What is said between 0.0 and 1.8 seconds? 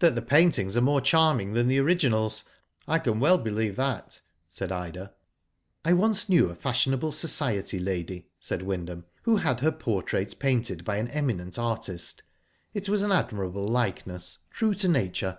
'^That the paintings are more charming than the